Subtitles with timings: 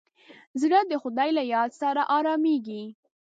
[0.61, 2.83] زړه د خدای له یاد سره ارامېږي.